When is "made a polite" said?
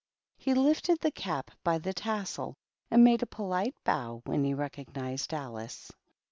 3.03-3.75